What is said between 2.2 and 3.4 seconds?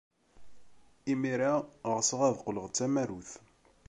ad qqleɣ d tamarut.